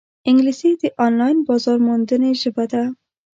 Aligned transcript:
انګلیسي 0.29 0.71
د 0.81 0.83
آنلاین 1.05 1.37
بازارموندنې 1.47 2.31
ژبه 2.41 2.65
ده 2.71 2.83